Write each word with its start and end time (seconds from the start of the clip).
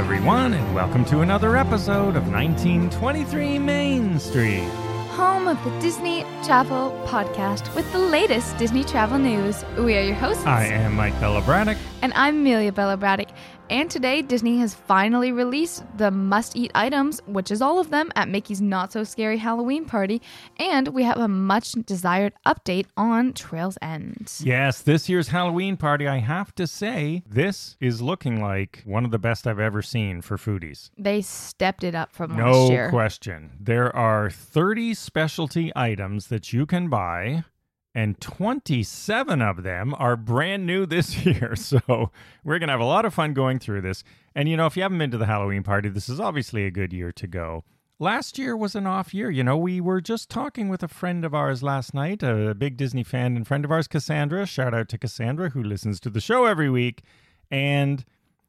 Everyone, 0.00 0.54
and 0.54 0.74
welcome 0.74 1.04
to 1.04 1.20
another 1.20 1.58
episode 1.58 2.16
of 2.16 2.26
1923 2.32 3.58
Main 3.58 4.18
Street. 4.18 4.66
home 5.10 5.46
of 5.46 5.62
the 5.62 5.78
Disney 5.78 6.22
Travel 6.42 6.98
Podcast 7.06 7.72
with 7.74 7.92
the 7.92 7.98
latest 7.98 8.56
Disney 8.56 8.82
travel 8.82 9.18
news. 9.18 9.62
We 9.76 9.98
are 9.98 10.02
your 10.02 10.14
hosts. 10.14 10.46
I 10.46 10.64
am 10.64 10.94
Mike 10.94 11.20
Bella 11.20 11.42
Braddock. 11.42 11.76
And 12.02 12.14
I'm 12.14 12.38
Amelia 12.40 12.72
Bella 12.72 12.96
Braddock. 12.96 13.28
And 13.68 13.90
today, 13.90 14.22
Disney 14.22 14.58
has 14.60 14.72
finally 14.72 15.32
released 15.32 15.84
the 15.98 16.10
must 16.10 16.56
eat 16.56 16.70
items, 16.74 17.20
which 17.26 17.50
is 17.50 17.60
all 17.60 17.78
of 17.78 17.90
them, 17.90 18.10
at 18.16 18.26
Mickey's 18.28 18.62
Not 18.62 18.90
So 18.90 19.04
Scary 19.04 19.36
Halloween 19.36 19.84
Party. 19.84 20.22
And 20.58 20.88
we 20.88 21.02
have 21.02 21.18
a 21.18 21.28
much 21.28 21.72
desired 21.72 22.32
update 22.46 22.86
on 22.96 23.34
Trails 23.34 23.76
End. 23.82 24.32
Yes, 24.40 24.80
this 24.80 25.10
year's 25.10 25.28
Halloween 25.28 25.76
party, 25.76 26.08
I 26.08 26.18
have 26.18 26.54
to 26.54 26.66
say, 26.66 27.22
this 27.28 27.76
is 27.80 28.00
looking 28.00 28.40
like 28.40 28.82
one 28.86 29.04
of 29.04 29.10
the 29.10 29.18
best 29.18 29.46
I've 29.46 29.60
ever 29.60 29.82
seen 29.82 30.22
for 30.22 30.38
foodies. 30.38 30.88
They 30.96 31.20
stepped 31.20 31.84
it 31.84 31.94
up 31.94 32.12
from 32.14 32.34
No 32.34 32.50
last 32.62 32.72
year. 32.72 32.84
No 32.86 32.90
question. 32.90 33.50
There 33.60 33.94
are 33.94 34.30
30 34.30 34.94
specialty 34.94 35.70
items 35.76 36.28
that 36.28 36.50
you 36.52 36.64
can 36.64 36.88
buy, 36.88 37.44
and 37.94 38.20
27 38.20 39.42
of 39.42 39.62
them 39.62 39.94
are 39.98 40.16
brand 40.16 40.66
new 40.66 40.86
this 40.86 41.24
year. 41.26 41.56
So 41.56 42.10
we're 42.44 42.58
going 42.58 42.68
to 42.68 42.72
have 42.72 42.80
a 42.80 42.84
lot 42.84 43.04
of 43.04 43.14
fun 43.14 43.34
going 43.34 43.58
through 43.58 43.82
this. 43.82 44.04
And, 44.34 44.48
you 44.48 44.56
know, 44.56 44.66
if 44.66 44.76
you 44.76 44.82
haven't 44.82 44.98
been 44.98 45.10
to 45.10 45.18
the 45.18 45.26
Halloween 45.26 45.62
party, 45.62 45.88
this 45.88 46.08
is 46.08 46.20
obviously 46.20 46.64
a 46.64 46.70
good 46.70 46.92
year 46.92 47.12
to 47.12 47.26
go. 47.26 47.64
Last 47.98 48.38
year 48.38 48.56
was 48.56 48.74
an 48.74 48.86
off 48.86 49.12
year. 49.12 49.30
You 49.30 49.44
know, 49.44 49.58
we 49.58 49.80
were 49.80 50.00
just 50.00 50.30
talking 50.30 50.68
with 50.68 50.82
a 50.82 50.88
friend 50.88 51.24
of 51.24 51.34
ours 51.34 51.62
last 51.62 51.92
night, 51.92 52.22
a 52.22 52.54
big 52.54 52.78
Disney 52.78 53.02
fan 53.02 53.36
and 53.36 53.46
friend 53.46 53.64
of 53.64 53.70
ours, 53.70 53.88
Cassandra. 53.88 54.46
Shout 54.46 54.72
out 54.72 54.88
to 54.88 54.98
Cassandra, 54.98 55.50
who 55.50 55.62
listens 55.62 56.00
to 56.00 56.10
the 56.10 56.20
show 56.20 56.46
every 56.46 56.70
week. 56.70 57.02
And 57.50 58.04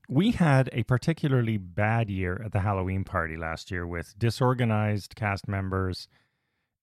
we 0.08 0.32
had 0.32 0.70
a 0.72 0.84
particularly 0.84 1.58
bad 1.58 2.10
year 2.10 2.42
at 2.46 2.54
the 2.54 2.62
Halloween 2.62 3.04
party 3.04 3.36
last 3.36 3.72
year 3.72 3.86
with 3.86 4.18
disorganized 4.18 5.16
cast 5.16 5.48
members 5.48 6.08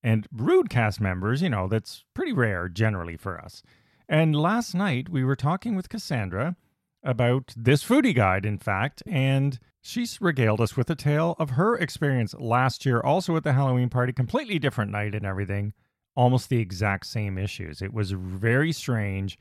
and 0.03 0.27
rude 0.33 0.71
cast 0.71 1.01
members, 1.01 1.43
you 1.43 1.49
know, 1.49 1.69
that's 1.69 2.05
pretty 2.15 2.33
rare 2.33 2.69
generally 2.69 3.17
for 3.17 3.41
us. 3.41 3.63
And 4.09 4.35
last 4.35 4.75
night 4.75 5.09
we 5.09 5.25
were 5.25 5.37
talking 5.37 5.77
with 5.77 5.89
Cassandra 5.89 6.57
about 7.03 7.53
this 7.57 7.85
foodie 7.85 8.15
guide, 8.15 8.47
in 8.47 8.59
fact, 8.59 9.03
and 9.07 9.59
she's 9.81 10.21
regaled 10.21 10.61
us 10.61 10.77
with 10.77 10.91
a 10.91 10.95
tale 10.95 11.37
of 11.39 11.51
her 11.51 11.77
experience 11.77 12.35
last 12.39 12.87
year, 12.87 13.01
also 13.01 13.37
at 13.37 13.45
the 13.45 13.53
Halloween 13.53 13.89
party, 13.89 14.13
completely 14.13 14.59
different 14.59 14.91
night 14.91 15.15
and 15.15 15.27
everything, 15.27 15.73
almost 16.17 16.49
the 16.49 16.61
exact 16.61 17.07
same 17.07 17.39
issues. 17.39 17.83
It 17.83 17.93
was 17.93 18.13
very 18.13 18.73
strange 18.73 19.39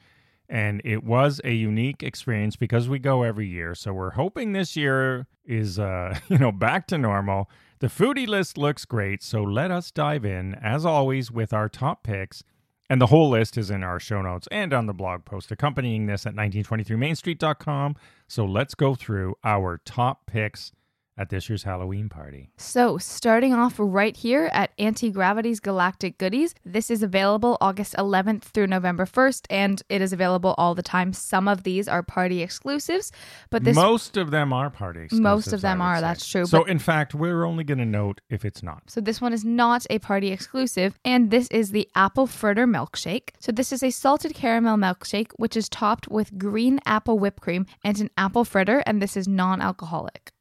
and 0.49 0.81
it 0.85 1.03
was 1.03 1.41
a 1.43 1.53
unique 1.53 2.03
experience 2.03 2.55
because 2.55 2.87
we 2.87 2.99
go 2.99 3.23
every 3.23 3.47
year. 3.47 3.75
So 3.75 3.93
we're 3.93 4.11
hoping 4.11 4.53
this 4.53 4.75
year 4.75 5.27
is 5.45 5.79
uh, 5.79 6.17
you 6.29 6.37
know, 6.37 6.51
back 6.51 6.87
to 6.87 6.97
normal. 6.97 7.49
The 7.79 7.87
foodie 7.87 8.27
list 8.27 8.57
looks 8.57 8.85
great, 8.85 9.21
so 9.21 9.43
let 9.43 9.69
us 9.69 9.91
dive 9.91 10.25
in 10.25 10.55
as 10.55 10.83
always 10.83 11.31
with 11.31 11.53
our 11.53 11.69
top 11.69 12.01
picks. 12.01 12.43
And 12.89 12.99
the 12.99 13.07
whole 13.07 13.29
list 13.29 13.55
is 13.55 13.69
in 13.69 13.83
our 13.83 13.99
show 13.99 14.21
notes 14.21 14.47
and 14.49 14.73
on 14.73 14.87
the 14.87 14.95
blog 14.95 15.25
post 15.25 15.51
accompanying 15.51 16.07
this 16.07 16.25
at 16.25 16.33
1923mainstreet.com. 16.33 17.95
So 18.27 18.45
let's 18.45 18.73
go 18.73 18.95
through 18.95 19.35
our 19.43 19.79
top 19.85 20.25
picks 20.25 20.71
at 21.17 21.29
this 21.29 21.49
year's 21.49 21.63
Halloween 21.63 22.09
party. 22.09 22.49
So, 22.57 22.97
starting 22.97 23.53
off 23.53 23.75
right 23.77 24.15
here 24.15 24.49
at 24.53 24.71
Auntie 24.77 25.11
Gravity's 25.11 25.59
Galactic 25.59 26.17
Goodies, 26.17 26.53
this 26.65 26.91
is 26.91 27.01
available 27.01 27.57
August 27.59 27.95
11th 27.95 28.43
through 28.43 28.67
November 28.67 29.05
1st, 29.05 29.47
and 29.49 29.81
it 29.89 30.01
is 30.01 30.13
available 30.13 30.53
all 30.57 30.75
the 30.75 30.83
time. 30.83 31.13
Some 31.13 31.47
of 31.47 31.63
these 31.63 31.87
are 31.87 32.03
party 32.03 32.41
exclusives, 32.41 33.11
but 33.49 33.63
this 33.63 33.75
Most 33.75 34.17
of 34.17 34.31
them 34.31 34.53
are 34.53 34.69
party 34.69 35.01
exclusives. 35.01 35.23
Most 35.23 35.53
of 35.53 35.61
them 35.61 35.81
are, 35.81 35.95
say. 35.95 36.01
that's 36.01 36.29
true, 36.29 36.45
So, 36.45 36.63
in 36.63 36.79
fact, 36.79 37.15
we're 37.15 37.43
only 37.43 37.63
going 37.63 37.79
to 37.79 37.85
note 37.85 38.21
if 38.29 38.45
it's 38.45 38.61
not. 38.61 38.83
So 38.87 39.01
this 39.01 39.19
one 39.19 39.33
is 39.33 39.43
not 39.43 39.85
a 39.89 39.99
party 39.99 40.31
exclusive, 40.31 40.99
and 41.03 41.31
this 41.31 41.47
is 41.47 41.71
the 41.71 41.89
apple 41.95 42.27
fritter 42.27 42.67
milkshake. 42.67 43.29
So 43.39 43.51
this 43.51 43.71
is 43.71 43.81
a 43.83 43.89
salted 43.89 44.33
caramel 44.33 44.77
milkshake, 44.77 45.31
which 45.37 45.57
is 45.57 45.69
topped 45.69 46.07
with 46.07 46.37
green 46.37 46.79
apple 46.85 47.17
whipped 47.17 47.41
cream 47.41 47.65
and 47.83 47.99
an 47.99 48.09
apple 48.17 48.45
fritter, 48.45 48.83
and 48.85 49.01
this 49.01 49.17
is 49.17 49.27
non-alcoholic. 49.27 50.31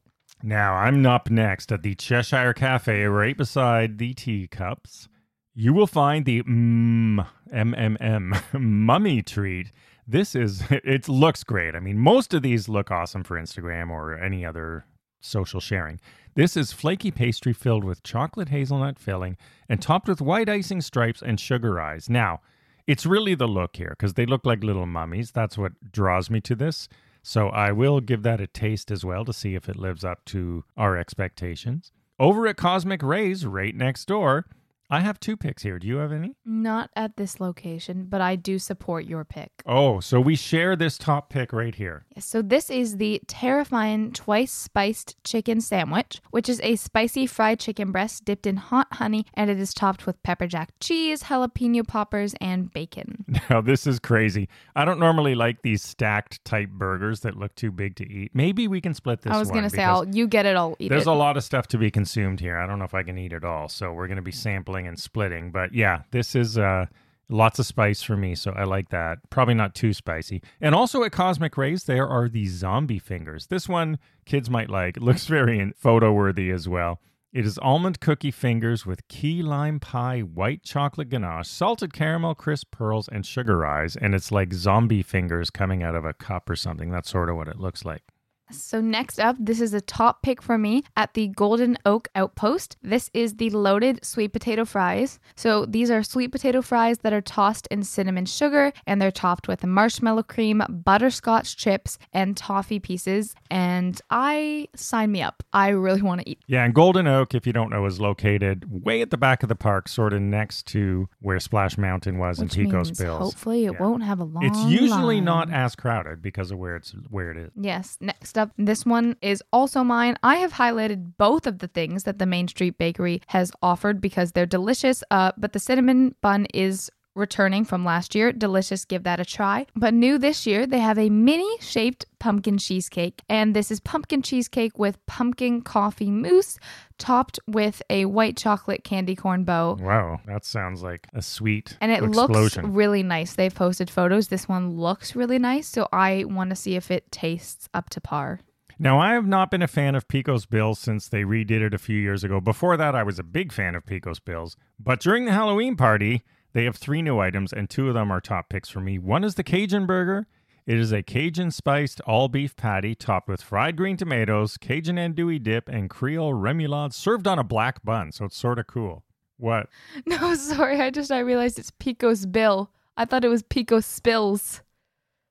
Now, 0.42 0.74
I'm 0.74 1.04
up 1.06 1.30
next 1.30 1.72
at 1.72 1.82
the 1.82 1.94
Cheshire 1.94 2.52
Cafe 2.52 3.04
right 3.04 3.36
beside 3.36 3.98
the 3.98 4.14
teacups. 4.14 5.08
You 5.54 5.72
will 5.72 5.86
find 5.86 6.24
the 6.24 6.42
mm, 6.42 7.26
MMM 7.52 8.42
mummy 8.60 9.22
treat. 9.22 9.72
This 10.06 10.34
is, 10.34 10.62
it 10.70 11.08
looks 11.08 11.42
great. 11.42 11.74
I 11.74 11.80
mean, 11.80 11.98
most 11.98 12.34
of 12.34 12.42
these 12.42 12.68
look 12.68 12.90
awesome 12.90 13.24
for 13.24 13.40
Instagram 13.40 13.90
or 13.90 14.18
any 14.18 14.44
other 14.44 14.84
social 15.20 15.60
sharing. 15.60 16.00
This 16.34 16.56
is 16.56 16.70
flaky 16.70 17.10
pastry 17.10 17.54
filled 17.54 17.82
with 17.82 18.02
chocolate 18.02 18.50
hazelnut 18.50 18.98
filling 18.98 19.38
and 19.70 19.80
topped 19.80 20.06
with 20.06 20.20
white 20.20 20.50
icing 20.50 20.82
stripes 20.82 21.22
and 21.22 21.40
sugar 21.40 21.80
eyes. 21.80 22.10
Now, 22.10 22.40
it's 22.86 23.06
really 23.06 23.34
the 23.34 23.48
look 23.48 23.76
here 23.76 23.96
because 23.98 24.14
they 24.14 24.26
look 24.26 24.44
like 24.44 24.62
little 24.62 24.86
mummies. 24.86 25.30
That's 25.32 25.56
what 25.56 25.72
draws 25.90 26.28
me 26.30 26.40
to 26.42 26.54
this. 26.54 26.88
So 27.28 27.48
I 27.48 27.72
will 27.72 27.98
give 27.98 28.22
that 28.22 28.40
a 28.40 28.46
taste 28.46 28.92
as 28.92 29.04
well 29.04 29.24
to 29.24 29.32
see 29.32 29.56
if 29.56 29.68
it 29.68 29.74
lives 29.74 30.04
up 30.04 30.24
to 30.26 30.62
our 30.76 30.96
expectations. 30.96 31.90
Over 32.20 32.46
at 32.46 32.56
Cosmic 32.56 33.02
Rays, 33.02 33.44
right 33.44 33.74
next 33.74 34.04
door, 34.04 34.46
I 34.88 35.00
have 35.00 35.18
two 35.18 35.36
picks 35.36 35.62
here. 35.62 35.78
Do 35.78 35.86
you 35.86 35.96
have 35.96 36.12
any? 36.12 36.36
Not 36.44 36.90
at 36.94 37.16
this 37.16 37.40
location, 37.40 38.06
but 38.08 38.20
I 38.20 38.36
do 38.36 38.58
support 38.58 39.04
your 39.04 39.24
pick. 39.24 39.50
Oh, 39.66 40.00
so 40.00 40.20
we 40.20 40.36
share 40.36 40.76
this 40.76 40.96
top 40.96 41.28
pick 41.30 41.52
right 41.52 41.74
here. 41.74 42.04
So 42.18 42.42
this 42.42 42.70
is 42.70 42.98
the 42.98 43.20
terrifying 43.26 44.12
twice 44.12 44.52
spiced 44.52 45.22
chicken 45.24 45.60
sandwich, 45.60 46.20
which 46.30 46.48
is 46.48 46.60
a 46.62 46.76
spicy 46.76 47.26
fried 47.26 47.58
chicken 47.58 47.90
breast 47.90 48.24
dipped 48.24 48.46
in 48.46 48.56
hot 48.56 48.88
honey, 48.92 49.26
and 49.34 49.50
it 49.50 49.58
is 49.58 49.74
topped 49.74 50.06
with 50.06 50.22
pepper 50.22 50.46
jack 50.46 50.70
cheese, 50.80 51.24
jalapeno 51.24 51.86
poppers, 51.86 52.34
and 52.40 52.72
bacon. 52.72 53.24
Now, 53.48 53.60
this 53.60 53.86
is 53.86 54.00
crazy. 54.00 54.48
I 54.74 54.84
don't 54.84 54.98
normally 54.98 55.36
like 55.36 55.62
these 55.62 55.80
stacked 55.80 56.44
type 56.44 56.68
burgers 56.68 57.20
that 57.20 57.36
look 57.36 57.54
too 57.54 57.70
big 57.70 57.94
to 57.96 58.10
eat. 58.10 58.32
Maybe 58.34 58.66
we 58.66 58.80
can 58.80 58.92
split 58.92 59.22
this 59.22 59.32
I 59.32 59.38
was 59.38 59.50
gonna 59.50 59.70
say, 59.70 59.76
because 59.76 59.88
I'll 60.08 60.14
you 60.14 60.26
get 60.26 60.46
it, 60.46 60.56
I'll 60.56 60.74
eat 60.80 60.88
There's 60.88 61.06
it. 61.06 61.10
a 61.10 61.12
lot 61.12 61.36
of 61.36 61.44
stuff 61.44 61.68
to 61.68 61.78
be 61.78 61.90
consumed 61.92 62.40
here. 62.40 62.58
I 62.58 62.66
don't 62.66 62.80
know 62.80 62.84
if 62.84 62.94
I 62.94 63.04
can 63.04 63.16
eat 63.18 63.32
it 63.32 63.44
all. 63.44 63.68
So 63.68 63.92
we're 63.92 64.08
going 64.08 64.16
to 64.16 64.22
be 64.22 64.32
sampling 64.32 64.75
and 64.84 64.98
splitting. 64.98 65.52
But 65.52 65.72
yeah, 65.72 66.02
this 66.10 66.34
is 66.34 66.58
uh, 66.58 66.86
lots 67.28 67.58
of 67.58 67.66
spice 67.66 68.02
for 68.02 68.16
me. 68.16 68.34
So 68.34 68.52
I 68.52 68.64
like 68.64 68.88
that. 68.90 69.18
Probably 69.30 69.54
not 69.54 69.74
too 69.74 69.92
spicy. 69.92 70.42
And 70.60 70.74
also 70.74 71.04
at 71.04 71.12
Cosmic 71.12 71.56
Rays, 71.56 71.84
there 71.84 72.08
are 72.08 72.28
the 72.28 72.46
zombie 72.46 72.98
fingers. 72.98 73.46
This 73.46 73.68
one 73.68 73.98
kids 74.24 74.50
might 74.50 74.70
like. 74.70 74.96
It 74.96 75.02
looks 75.04 75.26
very 75.26 75.72
photo 75.76 76.12
worthy 76.12 76.50
as 76.50 76.68
well. 76.68 77.00
It 77.32 77.44
is 77.44 77.58
almond 77.58 78.00
cookie 78.00 78.30
fingers 78.30 78.86
with 78.86 79.06
key 79.08 79.42
lime 79.42 79.78
pie, 79.78 80.20
white 80.20 80.62
chocolate 80.62 81.10
ganache, 81.10 81.48
salted 81.48 81.92
caramel, 81.92 82.34
crisp 82.34 82.70
pearls, 82.70 83.08
and 83.08 83.26
sugar 83.26 83.66
eyes. 83.66 83.94
And 83.94 84.14
it's 84.14 84.32
like 84.32 84.54
zombie 84.54 85.02
fingers 85.02 85.50
coming 85.50 85.82
out 85.82 85.94
of 85.94 86.06
a 86.06 86.14
cup 86.14 86.48
or 86.48 86.56
something. 86.56 86.90
That's 86.90 87.10
sort 87.10 87.28
of 87.28 87.36
what 87.36 87.48
it 87.48 87.58
looks 87.60 87.84
like. 87.84 88.04
So 88.50 88.80
next 88.80 89.18
up, 89.18 89.36
this 89.40 89.60
is 89.60 89.74
a 89.74 89.80
top 89.80 90.22
pick 90.22 90.40
for 90.40 90.56
me 90.56 90.84
at 90.96 91.14
the 91.14 91.28
Golden 91.28 91.76
Oak 91.84 92.08
Outpost. 92.14 92.76
This 92.82 93.10
is 93.12 93.36
the 93.36 93.50
loaded 93.50 94.04
sweet 94.04 94.32
potato 94.32 94.64
fries. 94.64 95.18
So 95.34 95.66
these 95.66 95.90
are 95.90 96.02
sweet 96.02 96.30
potato 96.30 96.62
fries 96.62 96.98
that 96.98 97.12
are 97.12 97.20
tossed 97.20 97.66
in 97.72 97.82
cinnamon 97.82 98.24
sugar 98.26 98.72
and 98.86 99.02
they're 99.02 99.10
topped 99.10 99.48
with 99.48 99.64
marshmallow 99.64 100.22
cream, 100.24 100.62
butterscotch 100.68 101.56
chips, 101.56 101.98
and 102.12 102.36
toffee 102.36 102.78
pieces. 102.78 103.34
And 103.50 104.00
I 104.10 104.68
sign 104.76 105.10
me 105.12 105.22
up. 105.22 105.42
I 105.52 105.70
really 105.70 106.02
want 106.02 106.20
to 106.20 106.30
eat. 106.30 106.38
Yeah, 106.46 106.64
and 106.64 106.74
Golden 106.74 107.06
Oak, 107.08 107.34
if 107.34 107.46
you 107.46 107.52
don't 107.52 107.70
know, 107.70 107.84
is 107.86 108.00
located 108.00 108.84
way 108.84 109.00
at 109.02 109.10
the 109.10 109.16
back 109.18 109.42
of 109.42 109.48
the 109.48 109.56
park, 109.56 109.88
sort 109.88 110.12
of 110.12 110.22
next 110.22 110.66
to 110.68 111.08
where 111.20 111.40
Splash 111.40 111.76
Mountain 111.76 112.18
was 112.18 112.38
Which 112.38 112.56
in 112.56 112.66
Pecos 112.66 112.92
Bills. 112.92 113.18
hopefully 113.18 113.66
it 113.66 113.72
Yeah. 113.72 113.82
won't 113.82 114.04
have 114.04 114.20
a 114.20 114.24
long 114.24 114.44
It's 114.44 114.62
usually 114.66 115.16
line. 115.16 115.24
not 115.24 115.50
as 115.52 115.74
crowded 115.74 116.22
because 116.22 116.50
of 116.52 116.58
where 116.58 116.76
it's 116.76 116.92
where 117.10 117.30
it 117.32 117.36
is. 117.36 117.50
Yes. 117.56 117.98
Next 118.00 118.35
up, 118.36 118.50
this 118.56 118.84
one 118.86 119.16
is 119.22 119.42
also 119.52 119.82
mine. 119.84 120.16
I 120.22 120.36
have 120.36 120.52
highlighted 120.52 121.12
both 121.18 121.46
of 121.46 121.58
the 121.58 121.68
things 121.68 122.04
that 122.04 122.18
the 122.18 122.26
Main 122.26 122.48
Street 122.48 122.78
Bakery 122.78 123.22
has 123.28 123.52
offered 123.62 124.00
because 124.00 124.32
they're 124.32 124.46
delicious. 124.46 125.02
Uh, 125.10 125.32
but 125.36 125.52
the 125.52 125.58
cinnamon 125.58 126.14
bun 126.20 126.46
is 126.54 126.90
returning 127.16 127.64
from 127.64 127.84
last 127.84 128.14
year. 128.14 128.32
Delicious. 128.32 128.84
Give 128.84 129.02
that 129.04 129.18
a 129.20 129.24
try. 129.24 129.66
But 129.74 129.94
new 129.94 130.18
this 130.18 130.46
year, 130.46 130.66
they 130.66 130.78
have 130.80 130.98
a 130.98 131.10
mini 131.10 131.48
shaped 131.60 132.04
pumpkin 132.18 132.58
cheesecake. 132.58 133.22
And 133.28 133.54
this 133.54 133.70
is 133.70 133.80
pumpkin 133.80 134.22
cheesecake 134.22 134.78
with 134.78 135.04
pumpkin 135.06 135.62
coffee 135.62 136.10
mousse 136.10 136.58
topped 136.98 137.38
with 137.46 137.82
a 137.90 138.04
white 138.04 138.36
chocolate 138.36 138.84
candy 138.84 139.16
corn 139.16 139.44
bow. 139.44 139.76
Wow, 139.80 140.20
that 140.26 140.44
sounds 140.44 140.82
like 140.82 141.06
a 141.14 141.22
sweet 141.22 141.76
And 141.80 141.90
it 141.92 142.02
explosion. 142.02 142.64
looks 142.64 142.74
really 142.74 143.02
nice. 143.02 143.34
They've 143.34 143.54
posted 143.54 143.90
photos. 143.90 144.28
This 144.28 144.48
one 144.48 144.70
looks 144.70 145.16
really 145.16 145.38
nice. 145.38 145.68
So 145.68 145.88
I 145.92 146.24
want 146.24 146.50
to 146.50 146.56
see 146.56 146.76
if 146.76 146.90
it 146.90 147.10
tastes 147.10 147.68
up 147.74 147.90
to 147.90 148.00
par. 148.00 148.40
Now, 148.78 148.98
I 148.98 149.14
have 149.14 149.26
not 149.26 149.50
been 149.50 149.62
a 149.62 149.68
fan 149.68 149.94
of 149.94 150.06
Pecos 150.06 150.44
Bills 150.44 150.78
since 150.78 151.08
they 151.08 151.22
redid 151.22 151.62
it 151.62 151.72
a 151.72 151.78
few 151.78 151.98
years 151.98 152.22
ago. 152.24 152.42
Before 152.42 152.76
that, 152.76 152.94
I 152.94 153.04
was 153.04 153.18
a 153.18 153.22
big 153.22 153.50
fan 153.50 153.74
of 153.74 153.86
Pecos 153.86 154.20
Bills. 154.20 154.54
But 154.78 155.00
during 155.00 155.24
the 155.24 155.32
Halloween 155.32 155.76
party, 155.76 156.24
they 156.56 156.64
have 156.64 156.76
three 156.76 157.02
new 157.02 157.18
items, 157.18 157.52
and 157.52 157.68
two 157.68 157.86
of 157.88 157.92
them 157.92 158.10
are 158.10 158.18
top 158.18 158.48
picks 158.48 158.70
for 158.70 158.80
me. 158.80 158.98
One 158.98 159.24
is 159.24 159.34
the 159.34 159.44
Cajun 159.44 159.84
burger, 159.84 160.26
It 160.64 160.78
is 160.78 160.90
a 160.90 161.02
Cajun 161.02 161.50
spiced 161.50 162.00
all 162.06 162.28
beef 162.28 162.56
patty 162.56 162.94
topped 162.94 163.28
with 163.28 163.42
fried 163.42 163.76
green 163.76 163.98
tomatoes, 163.98 164.56
Cajun 164.56 164.96
andouille 164.96 165.42
dip, 165.42 165.68
and 165.68 165.90
Creole 165.90 166.32
remoulade 166.32 166.94
served 166.94 167.26
on 167.26 167.38
a 167.38 167.44
black 167.44 167.84
bun. 167.84 168.10
So 168.10 168.24
it's 168.24 168.38
sort 168.38 168.58
of 168.58 168.66
cool. 168.66 169.04
What? 169.36 169.68
No, 170.06 170.34
sorry. 170.34 170.80
I 170.80 170.88
just 170.88 171.12
I 171.12 171.18
realized 171.18 171.58
it's 171.58 171.72
Pico's 171.72 172.24
Bill. 172.24 172.70
I 172.96 173.04
thought 173.04 173.22
it 173.22 173.28
was 173.28 173.42
Pico 173.42 173.80
Spills 173.80 174.62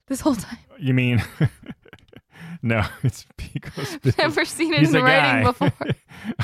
this 0.06 0.22
whole 0.22 0.36
time. 0.36 0.60
You 0.78 0.94
mean? 0.94 1.24
no, 2.62 2.86
it's 3.04 3.26
Pico's. 3.38 3.98
Bill. 3.98 4.14
Never 4.20 4.46
seen 4.46 4.76
it 4.76 4.82
He's 4.82 4.94
in 4.94 5.02
writing 5.02 5.44
guy. 5.44 5.52
before. 5.52 5.74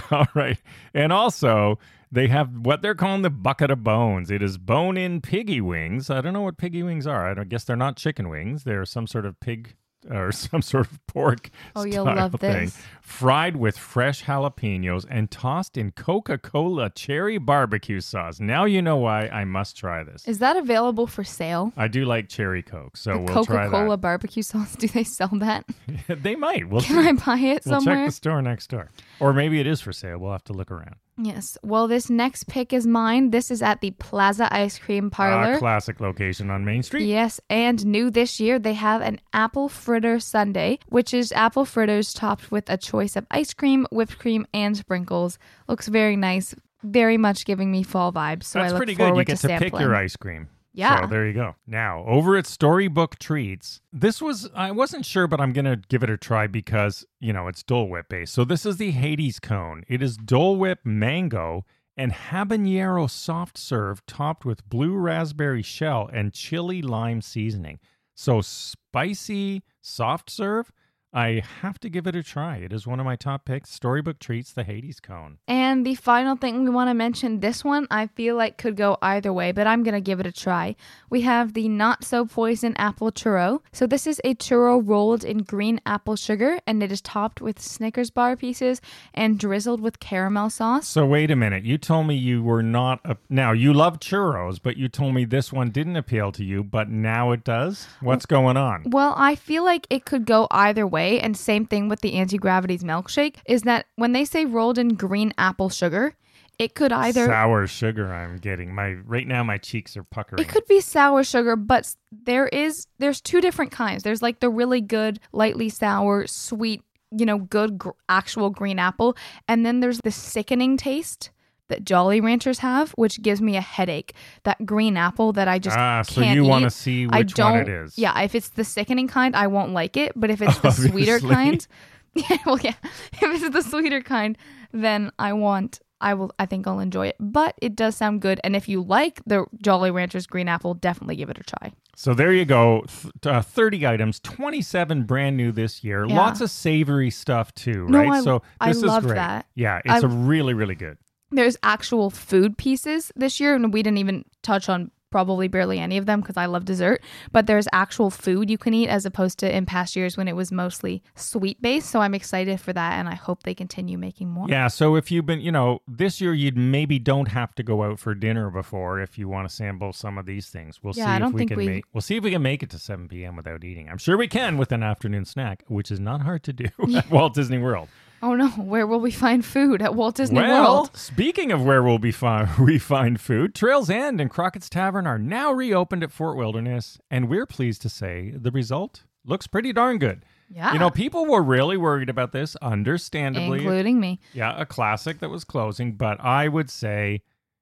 All 0.10 0.28
right. 0.34 0.58
And 0.96 1.14
also, 1.14 1.78
they 2.12 2.28
have 2.28 2.66
what 2.66 2.82
they're 2.82 2.96
calling 2.96 3.22
the 3.22 3.30
bucket 3.30 3.72
of 3.72 3.84
bones. 3.84 4.30
It 4.30 4.42
is 4.42 4.58
bone 4.58 4.98
in 4.98 5.22
piggy 5.22 5.62
wings. 5.62 6.10
I 6.10 6.22
don't 6.22 6.34
know 6.34 6.42
what 6.42 6.58
piggy 6.58 6.84
wings 6.84 7.08
are. 7.08 7.30
I 7.30 7.34
don't 7.34 7.50
guess 7.50 7.64
they're 7.64 7.76
not 7.76 7.96
chicken 7.96 8.30
wings. 8.30 8.64
They're 8.64 8.86
some 8.86 9.08
sort 9.08 9.26
of 9.26 9.40
pig 9.40 9.76
or 10.10 10.32
some 10.32 10.62
sort 10.62 10.92
of 10.92 11.06
pork. 11.08 11.50
Oh, 11.76 11.84
you'll 11.86 12.06
love 12.06 12.34
thing. 12.34 12.66
this. 12.66 12.82
Fried 13.02 13.56
with 13.56 13.78
fresh 13.78 14.24
jalapenos 14.24 15.06
and 15.10 15.30
tossed 15.30 15.78
in 15.78 15.92
Coca 15.92 16.38
Cola 16.38 16.90
cherry 16.90 17.38
barbecue 17.38 18.02
sauce. 18.02 18.40
Now 18.40 18.66
you 18.66 18.82
know 18.82 18.98
why 18.98 19.28
I 19.28 19.46
must 19.46 19.78
try 19.78 20.04
this. 20.04 20.28
Is 20.28 20.40
that 20.40 20.58
available 20.58 21.06
for 21.08 21.24
sale? 21.24 21.72
I 21.78 21.88
do 21.88 22.06
like 22.06 22.30
cherry 22.30 22.64
Coke, 22.64 22.98
so 22.98 23.14
The 23.14 23.20
we'll 23.20 23.46
try 23.46 23.66
Coca 23.66 23.70
Cola 23.70 23.98
barbecue 23.98 24.44
sauce. 24.44 24.76
Do 24.76 24.88
they 24.88 25.04
sell 25.04 25.30
that? 25.34 25.66
they 26.08 26.36
might. 26.36 26.68
We'll, 26.68 26.82
Can 26.82 27.04
see. 27.04 27.10
I 27.10 27.12
buy 27.14 27.40
it 27.40 27.64
we'll 27.66 27.82
check 27.82 28.08
the 28.08 28.12
store 28.12 28.42
next 28.42 28.68
door. 28.72 28.90
Or 29.20 29.34
maybe 29.34 29.60
it 29.60 29.68
is 29.68 29.82
for 29.82 29.94
sale. 29.94 30.18
We'll 30.18 30.32
have 30.32 30.44
to 30.46 30.54
look 30.54 30.72
around. 30.72 30.96
Yes. 31.24 31.58
Well, 31.64 31.88
this 31.88 32.10
next 32.10 32.48
pick 32.48 32.74
is 32.74 32.88
mine. 32.88 33.30
This 33.32 33.52
is 33.52 33.62
at 33.62 33.82
the 33.82 33.92
Plaza 33.92 34.52
Ice 34.54 34.80
Cream 34.80 35.10
Parlor. 35.12 35.56
Ah, 35.56 35.60
classic 35.60 36.00
location 36.00 36.50
on 36.50 36.66
Main 36.66 36.82
Street. 36.84 37.06
Yes, 37.06 37.40
and 37.50 37.86
new 37.86 38.10
this 38.10 38.40
year, 38.40 38.58
they 38.58 38.74
have 38.74 39.02
an 39.02 39.20
apple 39.34 39.70
fritter 39.70 40.20
sundae, 40.20 40.78
which 40.88 41.14
is 41.14 41.32
apple 41.34 41.66
fritters 41.66 42.14
topped 42.14 42.52
with 42.52 42.70
a 42.70 42.78
choice 42.78 43.16
of 43.16 43.26
ice 43.30 43.54
cream, 43.54 43.86
whipped 43.92 44.18
cream, 44.20 44.46
and 44.54 44.76
sprinkles. 44.76 45.38
Looks 45.68 45.88
very 45.88 46.16
nice, 46.16 46.56
very 46.84 47.18
much 47.18 47.46
giving 47.46 47.72
me 47.72 47.84
fall 47.84 48.12
vibes. 48.12 48.46
So 48.46 48.60
That's 48.60 48.72
I 48.72 48.74
look 48.74 48.80
pretty 48.80 48.96
good. 48.96 49.04
forward 49.10 49.20
You 49.20 49.26
get 49.26 49.38
to, 49.40 49.48
pick 49.48 49.60
sampling. 49.60 49.82
your 49.84 49.96
ice 49.96 50.16
cream. 50.16 50.48
Yeah. 50.74 51.02
So 51.02 51.08
there 51.08 51.28
you 51.28 51.34
go. 51.34 51.56
Now, 51.68 52.06
over 52.08 52.38
at 52.38 52.48
Storybook 52.48 53.20
Treats, 53.20 53.82
this 53.92 54.22
was, 54.22 54.50
I 54.56 54.72
wasn't 54.72 55.06
sure, 55.06 55.28
but 55.28 55.42
I'm 55.42 55.52
going 55.54 55.66
to 55.66 55.82
give 55.90 56.02
it 56.02 56.10
a 56.10 56.18
try 56.18 56.48
because, 56.48 57.06
you 57.20 57.34
know, 57.34 57.48
it's 57.48 57.64
Dole 57.64 57.90
Whip 57.90 58.08
based. 58.10 58.34
So 58.34 58.46
this 58.46 58.66
is 58.66 58.78
the 58.78 58.92
Hades 58.92 59.40
cone. 59.40 59.84
It 59.88 60.02
is 60.02 60.16
Dole 60.18 60.56
Whip 60.56 60.80
mango 60.86 61.66
and 61.98 62.14
habanero 62.14 63.10
soft 63.10 63.58
serve 63.58 64.06
topped 64.06 64.46
with 64.46 64.68
blue 64.70 64.94
raspberry 64.96 65.62
shell 65.62 66.10
and 66.14 66.34
chili 66.34 66.82
lime 66.82 67.22
seasoning. 67.22 67.80
So 68.16 68.42
spicy 68.42 69.64
soft 69.82 70.30
serve. 70.30 70.72
I 71.14 71.44
have 71.62 71.80
to 71.82 71.90
give 71.90 72.08
it 72.08 72.16
a 72.16 72.24
try. 72.24 72.58
It 72.58 72.72
is 72.72 72.88
one 72.88 73.00
of 73.00 73.06
my 73.06 73.16
top 73.16 73.46
picks. 73.46 73.70
Storybook 73.72 74.20
Treats, 74.20 74.54
the 74.54 74.64
Hades 74.64 75.00
cone. 75.00 75.38
And 75.48 75.86
the 75.86 75.96
final 75.96 76.36
thing 76.38 76.64
we 76.64 76.70
want 76.70 76.90
to 76.90 76.94
mention 76.94 77.40
this 77.40 77.64
one, 77.66 77.88
I 77.92 78.08
feel 78.08 78.36
like 78.36 78.58
could 78.58 78.78
go 78.78 78.98
either 79.02 79.34
way, 79.34 79.52
but 79.52 79.68
I'm 79.68 79.84
going 79.84 79.94
to 79.94 80.02
give 80.02 80.20
it 80.20 80.26
a 80.26 80.32
try. 80.32 80.76
We 81.10 81.22
have 81.22 81.54
the 81.54 81.68
not 81.68 82.04
so 82.04 82.26
poison 82.26 82.76
apple 82.78 83.12
churro. 83.12 83.60
So, 83.74 83.86
this 83.88 84.08
is 84.08 84.22
a 84.24 84.36
churro 84.36 84.82
rolled 84.84 85.24
in 85.24 85.40
green 85.40 85.82
apple 85.86 86.16
sugar 86.16 86.60
and 86.66 86.82
it 86.82 86.92
is 86.92 87.02
topped 87.02 87.42
with 87.42 87.60
Snickers 87.60 88.10
bar 88.10 88.36
pieces 88.36 88.80
and 89.14 89.38
drizzled 89.40 89.82
with 89.82 90.00
caramel 90.00 90.50
sauce. 90.50 90.88
So 90.88 91.06
wait 91.06 91.32
a 91.32 91.36
minute. 91.36 91.66
You 91.66 91.78
told 91.78 92.08
me 92.08 92.16
you 92.16 92.42
were 92.44 92.64
not 92.64 93.00
a 93.04 93.18
now 93.30 93.52
you 93.52 93.74
love 93.74 94.00
churros, 94.00 94.60
but 94.62 94.78
you 94.78 94.88
told 94.88 95.14
me 95.14 95.26
this 95.26 95.52
one 95.52 95.70
didn't 95.70 95.96
appeal 95.96 96.32
to 96.34 96.44
you, 96.44 96.64
but 96.64 96.90
now 96.90 97.32
it 97.32 97.44
does. 97.44 97.88
What's 98.00 98.26
going 98.26 98.58
on? 98.58 98.84
Well, 98.86 99.14
I 99.18 99.36
feel 99.36 99.64
like 99.66 99.88
it 99.90 100.06
could 100.06 100.26
go 100.26 100.48
either 100.52 100.88
way. 100.88 101.01
And 101.02 101.36
same 101.36 101.66
thing 101.66 101.90
with 101.90 102.02
the 102.02 102.14
Auntie 102.14 102.38
Gravity's 102.38 102.84
milkshake 102.84 103.36
is 103.46 103.64
that 103.64 103.88
when 103.96 104.14
they 104.14 104.26
say 104.26 104.46
rolled 104.46 104.78
in 104.78 104.96
green 104.96 105.34
apple 105.38 105.70
sugar, 105.70 106.16
it 106.60 106.76
could 106.76 106.92
either. 106.92 107.26
Sour 107.26 107.66
sugar 107.68 108.14
I'm 108.14 108.38
getting. 108.38 108.76
My 108.76 108.94
right 109.06 109.28
now 109.28 109.44
my 109.44 109.58
cheeks 109.58 109.98
are 109.98 110.04
puckering. 110.04 110.42
It 110.42 110.50
could 110.50 110.66
be 110.68 110.80
sour 110.80 111.24
sugar, 111.24 111.56
but 111.56 111.96
there 112.12 112.48
is 112.48 112.88
there's 113.00 113.20
two 113.22 113.42
different 113.42 113.72
kinds. 113.72 114.04
There's 114.04 114.22
like 114.22 114.40
the 114.40 114.50
really 114.50 114.82
good, 114.82 115.20
lightly 115.32 115.70
sour, 115.70 116.28
sweet, 116.28 116.84
you 117.10 117.26
know, 117.26 117.40
good 117.40 117.80
gr- 117.80 117.90
actual 118.10 118.50
green 118.50 118.78
apple, 118.78 119.18
and 119.48 119.66
then 119.66 119.80
there's 119.80 120.00
the 120.04 120.12
sickening 120.12 120.78
taste 120.78 121.32
that 121.72 121.84
Jolly 121.84 122.22
Ranchers 122.22 122.60
have, 122.60 122.92
which 122.92 123.22
gives 123.24 123.42
me 123.42 123.58
a 123.58 123.62
headache. 123.62 124.14
That 124.44 124.64
green 124.66 124.96
apple 124.98 125.34
that 125.34 125.48
I 125.48 125.58
just 125.58 125.76
ah, 125.78 126.04
so 126.04 126.22
you 126.22 126.44
want 126.44 126.64
to 126.66 126.70
see 126.70 127.08
I 127.10 127.20
which 127.20 127.34
don't. 127.34 127.52
one 127.52 127.60
it 127.62 127.68
is. 127.70 127.98
Yeah, 127.98 128.22
if 128.22 128.36
it's 128.36 128.50
the 128.50 128.64
sickening 128.64 129.08
kind, 129.08 129.36
I 129.36 129.48
won't 129.48 129.72
like 129.74 129.98
it. 129.98 130.12
But 130.16 130.30
if 130.30 130.42
it's 130.42 130.60
the 130.60 130.72
sweeter 130.72 131.20
kind, 131.36 131.66
yeah, 132.14 132.38
well, 132.46 132.60
yeah, 132.62 132.76
if 133.14 133.24
it's 133.44 133.50
the 133.50 133.64
sweeter 133.64 134.02
kind, 134.02 134.38
then 134.72 135.12
I 135.18 135.34
want. 135.34 135.80
I 136.04 136.16
will. 136.16 136.32
I 136.40 136.48
think 136.48 136.66
I'll 136.66 136.80
enjoy 136.80 137.08
it. 137.08 137.16
But 137.20 137.54
it 137.62 137.76
does 137.76 137.96
sound 137.96 138.22
good, 138.22 138.40
and 138.44 138.56
if 138.56 138.68
you 138.68 138.82
like 138.82 139.22
the 139.28 139.46
Jolly 139.62 139.92
Ranchers 139.92 140.26
green 140.26 140.48
apple, 140.48 140.74
definitely 140.74 141.16
give 141.16 141.30
it 141.30 141.38
a 141.38 141.44
try. 141.44 141.74
So 141.96 142.16
there 142.16 142.34
you 142.34 142.44
go. 142.46 142.84
Th- 143.22 143.36
uh, 143.36 143.42
30 143.44 143.86
items, 143.86 144.20
27 144.22 145.04
brand 145.04 145.38
new 145.38 145.52
this 145.52 145.84
year. 145.84 146.06
Yeah. 146.08 146.16
Lots 146.18 146.42
of 146.42 146.50
savory 146.50 147.12
stuff 147.12 147.54
too, 147.54 147.86
No, 147.88 148.00
right? 148.00 148.10
I- 148.14 148.22
so 148.22 148.42
I 148.60 148.70
this 148.70 148.78
is 148.78 148.84
love 148.84 149.04
great. 149.04 149.16
that. 149.16 149.46
Yeah, 149.54 149.80
it's 149.86 150.04
I- 150.04 150.08
a 150.08 150.10
really 150.10 150.56
really 150.56 150.74
good. 150.74 150.98
There's 151.32 151.58
actual 151.64 152.10
food 152.10 152.58
pieces 152.58 153.12
this 153.16 153.40
year, 153.40 153.56
and 153.56 153.74
we 153.74 153.84
didn't 153.84 154.00
even 154.00 154.26
touch 154.44 154.68
on 154.70 154.92
probably 155.12 155.50
barely 155.50 155.78
any 155.78 155.98
of 155.98 156.06
them 156.06 156.22
because 156.22 156.38
I 156.38 156.46
love 156.46 156.64
dessert. 156.64 157.02
But 157.34 157.46
there's 157.46 157.68
actual 157.74 158.10
food 158.10 158.50
you 158.50 158.58
can 158.58 158.74
eat 158.74 158.88
as 158.88 159.06
opposed 159.06 159.40
to 159.40 159.54
in 159.54 159.66
past 159.66 159.94
years 159.94 160.16
when 160.16 160.30
it 160.30 160.38
was 160.38 160.54
mostly 160.54 161.04
sweet 161.16 161.62
based. 161.62 161.90
So 161.90 162.00
I'm 162.00 162.14
excited 162.14 162.62
for 162.62 162.72
that, 162.72 162.94
and 162.94 163.10
I 163.10 163.16
hope 163.16 163.44
they 163.44 163.54
continue 163.54 163.98
making 163.98 164.30
more. 164.30 164.48
Yeah, 164.48 164.68
so 164.70 164.96
if 164.96 165.12
you've 165.12 165.26
been, 165.26 165.42
you 165.42 165.52
know, 165.52 165.82
this 165.86 166.22
year 166.22 166.34
you'd 166.34 166.58
maybe 166.58 166.98
don't 166.98 167.28
have 167.28 167.54
to 167.56 167.64
go 167.64 167.84
out 167.84 168.00
for 168.00 168.16
dinner 168.16 168.50
before 168.50 169.02
if 169.02 169.18
you 169.18 169.28
want 169.28 169.50
to 169.50 169.54
sample 169.54 169.92
some 169.92 170.18
of 170.18 170.26
these 170.26 170.48
things. 170.48 170.80
We'll 170.82 170.94
Yeah, 170.96 171.18
see 171.18 171.24
I 171.24 171.28
if 171.28 171.34
we 171.34 171.46
can 171.46 171.58
we- 171.58 171.68
make 171.68 171.84
we'll 171.94 172.00
see 172.02 172.16
if 172.16 172.24
we 172.24 172.32
can 172.32 172.42
make 172.42 172.64
it 172.64 172.70
to 172.70 172.80
7 172.80 173.10
p.m. 173.10 173.36
without 173.36 173.66
eating. 173.66 173.90
I'm 173.90 173.98
sure 173.98 174.18
we 174.18 174.30
can 174.30 174.58
with 174.58 174.72
an 174.72 174.82
afternoon 174.82 175.26
snack, 175.26 175.64
which 175.68 175.92
is 175.92 176.00
not 176.00 176.22
hard 176.22 176.44
to 176.44 176.54
do 176.54 176.68
at 176.96 177.10
Walt 177.12 177.34
Disney 177.34 177.58
World. 177.58 177.90
Oh 178.24 178.36
no, 178.36 178.50
where 178.58 178.86
will 178.86 179.00
we 179.00 179.12
find 179.12 179.44
food 179.44 179.82
at 179.82 179.96
Walt 179.96 180.16
Disney 180.16 180.40
well, 180.40 180.74
World? 180.74 180.98
speaking 180.98 181.52
of 181.52 181.64
where 181.64 181.84
we'll 181.84 181.98
be 181.98 182.12
fi- 182.12 182.50
we 182.60 182.78
find 182.78 183.20
food, 183.20 183.56
Trails 183.56 183.90
End 183.90 184.22
and 184.22 184.30
Crockett's 184.30 184.70
Tavern 184.70 185.08
are 185.08 185.20
now 185.20 185.52
reopened 185.52 186.04
at 186.04 186.12
Fort 186.12 186.38
Wilderness, 186.38 187.00
and 187.10 187.30
we're 187.30 187.46
pleased 187.46 187.82
to 187.84 187.90
say 187.90 188.32
the 188.32 188.52
result 188.52 189.04
looks 189.26 189.48
pretty 189.48 189.74
darn 189.74 189.98
good. 189.98 190.24
Yeah. 190.54 190.74
You 190.74 190.80
know, 190.80 190.90
people 190.90 191.26
were 191.26 191.42
really 191.42 191.78
worried 191.78 192.10
about 192.10 192.34
this, 192.34 192.58
understandably. 192.58 193.60
including 193.60 194.00
me. 194.02 194.20
Yeah, 194.34 194.54
a 194.60 194.66
classic 194.66 195.20
that 195.20 195.30
was 195.30 195.46
closing, 195.46 195.94
but 195.94 196.20
I 196.20 196.50
would 196.50 196.70
say, 196.70 197.22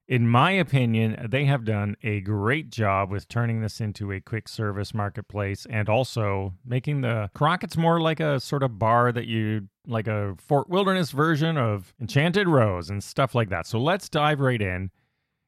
in 0.10 0.28
my 0.28 0.50
opinion, 0.50 1.28
they 1.30 1.46
have 1.46 1.64
done 1.64 1.96
a 2.02 2.20
great 2.22 2.72
job 2.72 3.12
with 3.12 3.28
turning 3.28 3.62
this 3.62 3.80
into 3.80 4.12
a 4.12 4.20
quick 4.20 4.50
service 4.50 4.92
marketplace 4.92 5.68
and 5.70 5.88
also 5.88 6.56
making 6.66 7.02
the 7.02 7.30
Crockett's 7.36 7.78
more 7.78 8.02
like 8.02 8.20
a 8.20 8.40
sort 8.40 8.64
of 8.64 8.80
bar 8.80 9.12
that 9.12 9.28
you 9.28 9.70
like 9.86 10.08
a 10.08 10.34
Fort 10.40 10.68
Wilderness 10.68 11.12
version 11.12 11.60
of 11.60 11.94
Enchanted 12.02 12.48
Rose 12.48 12.90
and 12.90 13.04
stuff 13.04 13.36
like 13.36 13.50
that. 13.50 13.68
So 13.68 13.80
let's 13.80 14.10
dive 14.10 14.40
right 14.40 14.60
in. 14.60 14.90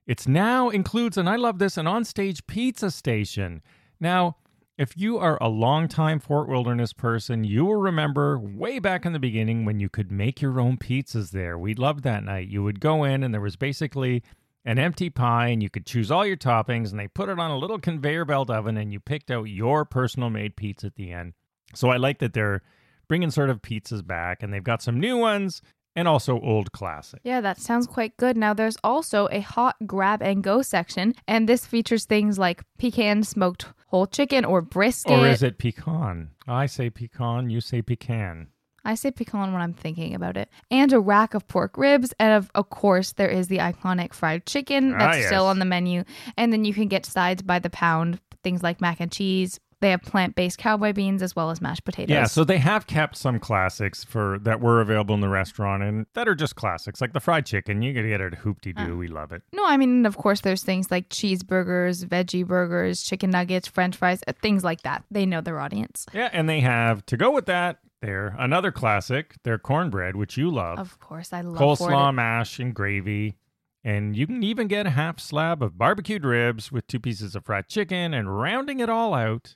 It's 0.05 0.27
now 0.27 0.69
includes, 0.69 1.17
and 1.17 1.27
I 1.27 1.37
love 1.37 1.57
this, 1.57 1.75
an 1.75 1.87
onstage 1.87 2.45
pizza 2.45 2.91
station. 2.91 3.63
Now, 3.99 4.37
if 4.77 4.95
you 4.95 5.17
are 5.17 5.39
a 5.41 5.49
longtime 5.49 6.19
Fort 6.19 6.47
Wilderness 6.47 6.93
person, 6.93 7.43
you 7.43 7.65
will 7.65 7.77
remember 7.77 8.37
way 8.37 8.77
back 8.77 9.07
in 9.07 9.13
the 9.13 9.19
beginning 9.19 9.65
when 9.65 9.79
you 9.79 9.89
could 9.89 10.11
make 10.11 10.39
your 10.39 10.59
own 10.59 10.77
pizzas 10.77 11.31
there. 11.31 11.57
We 11.57 11.73
loved 11.73 12.03
that 12.03 12.23
night. 12.23 12.47
You 12.47 12.63
would 12.63 12.79
go 12.79 13.03
in, 13.03 13.23
and 13.23 13.33
there 13.33 13.41
was 13.41 13.55
basically 13.55 14.21
an 14.65 14.79
empty 14.79 15.09
pie, 15.09 15.47
and 15.47 15.63
you 15.63 15.69
could 15.69 15.85
choose 15.85 16.11
all 16.11 16.25
your 16.25 16.37
toppings, 16.37 16.91
and 16.91 16.99
they 16.99 17.07
put 17.07 17.29
it 17.29 17.39
on 17.39 17.51
a 17.51 17.57
little 17.57 17.79
conveyor 17.79 18.25
belt 18.25 18.49
oven, 18.49 18.77
and 18.77 18.93
you 18.93 18.99
picked 18.99 19.31
out 19.31 19.43
your 19.43 19.85
personal 19.85 20.29
made 20.29 20.55
pizza 20.55 20.87
at 20.87 20.95
the 20.95 21.11
end. 21.11 21.33
So 21.73 21.89
I 21.89 21.97
like 21.97 22.19
that 22.19 22.33
they're 22.33 22.61
bringing 23.07 23.31
sort 23.31 23.49
of 23.49 23.61
pizzas 23.61 24.05
back, 24.05 24.43
and 24.43 24.53
they've 24.53 24.63
got 24.63 24.81
some 24.81 24.99
new 24.99 25.17
ones 25.17 25.61
and 25.95 26.07
also 26.07 26.39
old 26.39 26.71
classic. 26.71 27.19
Yeah, 27.23 27.41
that 27.41 27.59
sounds 27.59 27.87
quite 27.87 28.15
good. 28.17 28.37
Now, 28.37 28.53
there's 28.53 28.77
also 28.83 29.27
a 29.31 29.41
hot 29.41 29.75
grab 29.85 30.21
and 30.21 30.43
go 30.43 30.61
section, 30.61 31.15
and 31.27 31.49
this 31.49 31.65
features 31.65 32.05
things 32.05 32.39
like 32.39 32.63
pecan 32.77 33.23
smoked 33.23 33.65
whole 33.87 34.07
chicken 34.07 34.45
or 34.45 34.61
brisket. 34.61 35.11
Or 35.11 35.27
is 35.27 35.43
it 35.43 35.57
pecan? 35.57 36.29
I 36.47 36.65
say 36.65 36.89
pecan, 36.89 37.49
you 37.49 37.59
say 37.59 37.81
pecan. 37.81 38.47
I 38.83 38.95
say 38.95 39.11
pecan 39.11 39.53
when 39.53 39.61
I'm 39.61 39.73
thinking 39.73 40.15
about 40.15 40.37
it. 40.37 40.49
And 40.69 40.91
a 40.93 40.99
rack 40.99 41.33
of 41.33 41.47
pork 41.47 41.77
ribs. 41.77 42.13
And 42.19 42.33
of, 42.33 42.49
of 42.55 42.69
course, 42.69 43.13
there 43.13 43.29
is 43.29 43.47
the 43.47 43.57
iconic 43.59 44.13
fried 44.13 44.45
chicken 44.45 44.93
Ah, 44.93 44.97
that's 44.97 45.17
yes. 45.19 45.27
still 45.27 45.45
on 45.47 45.59
the 45.59 45.65
menu. 45.65 46.03
And 46.37 46.51
then 46.51 46.65
you 46.65 46.73
can 46.73 46.87
get 46.87 47.05
sides 47.05 47.41
by 47.43 47.59
the 47.59 47.69
pound, 47.69 48.19
things 48.43 48.63
like 48.63 48.81
mac 48.81 48.99
and 48.99 49.11
cheese, 49.11 49.59
They 49.81 49.89
have 49.91 50.01
plant-based 50.03 50.57
cowboy 50.59 50.93
beans 50.93 51.23
as 51.23 51.35
well 51.35 51.49
as 51.49 51.59
mashed 51.59 51.83
potatoes. 51.85 52.13
Yeah, 52.13 52.25
so 52.25 52.43
they 52.43 52.59
have 52.59 52.85
kept 52.85 53.17
some 53.17 53.39
classics 53.39 54.03
for 54.03 54.37
that 54.43 54.61
were 54.61 54.79
available 54.79 55.15
in 55.15 55.21
the 55.21 55.29
restaurant 55.29 55.81
and 55.81 56.05
that 56.13 56.27
are 56.27 56.35
just 56.35 56.55
classics, 56.55 57.01
like 57.01 57.13
the 57.13 57.19
fried 57.19 57.47
chicken. 57.47 57.81
You 57.81 57.91
gotta 57.93 58.07
get 58.07 58.21
it 58.21 58.33
at 58.33 58.39
Hoop-Dee-Doo. 58.39 58.95
we 58.97 59.07
love 59.07 59.31
it. 59.31 59.41
no, 59.51 59.65
I 59.65 59.77
mean, 59.77 60.05
of 60.05 60.17
course, 60.17 60.41
there's 60.41 60.61
things 60.63 60.91
like 60.91 61.09
cheeseburgers, 61.09 62.05
veggie 62.05 62.45
burgers, 62.45 63.01
chicken 63.01 63.31
nuggets, 63.31 63.67
French 63.67 63.95
fries, 63.95 64.21
uh, 64.27 64.33
things 64.41 64.63
like 64.63 64.81
that. 64.83 65.03
They 65.11 65.25
know 65.25 65.41
their 65.41 65.59
audience. 65.59 66.05
Yeah, 66.13 66.29
and 66.31 66.47
they 66.47 66.59
have 66.61 67.03
to 67.07 67.17
go 67.17 67.31
with 67.31 67.45
that. 67.47 67.79
There, 68.01 68.35
another 68.39 68.71
classic. 68.71 69.35
Their 69.43 69.59
cornbread, 69.59 70.15
which 70.15 70.35
you 70.35 70.49
love, 70.49 70.79
Of 70.79 70.99
course, 70.99 71.31
I 71.31 71.41
love 71.41 71.57
coleslaw, 71.57 72.13
mash, 72.13 72.59
and 72.59 72.73
gravy. 72.73 73.37
And 73.83 74.15
you 74.15 74.27
can 74.27 74.43
even 74.43 74.67
get 74.67 74.85
a 74.87 74.91
half 74.91 75.19
slab 75.19 75.61
of 75.63 75.77
barbecued 75.77 76.23
ribs 76.23 76.71
with 76.71 76.87
two 76.87 76.99
pieces 76.99 77.35
of 77.35 77.45
fried 77.45 77.67
chicken, 77.67 78.13
and 78.13 78.39
rounding 78.39 78.79
it 78.79 78.89
all 78.89 79.13
out, 79.13 79.55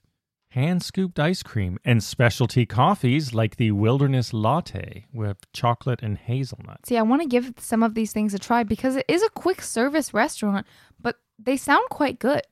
hand 0.49 0.81
scooped 0.81 1.19
ice 1.19 1.43
cream 1.43 1.77
and 1.83 2.03
specialty 2.03 2.65
coffees 2.65 3.33
like 3.33 3.57
the 3.57 3.71
Wilderness 3.71 4.31
Latte 4.33 5.05
with 5.13 5.37
chocolate 5.51 6.01
and 6.01 6.17
hazelnut. 6.17 6.85
See, 6.85 6.97
I 6.97 7.01
want 7.01 7.21
to 7.21 7.27
give 7.27 7.53
some 7.59 7.83
of 7.83 7.93
these 7.93 8.13
things 8.13 8.33
a 8.33 8.39
try 8.39 8.63
because 8.63 8.95
it 8.95 9.05
is 9.07 9.21
a 9.21 9.29
quick 9.29 9.61
service 9.61 10.13
restaurant, 10.13 10.65
but 10.99 11.17
they 11.37 11.57
sound 11.57 11.89
quite 11.89 12.19
good. 12.19 12.43